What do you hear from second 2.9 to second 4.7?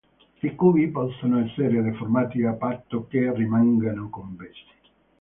che rimangano convessi.